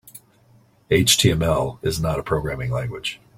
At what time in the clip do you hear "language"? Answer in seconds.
2.71-3.21